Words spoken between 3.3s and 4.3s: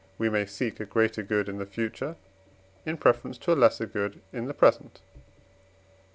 to a lesser good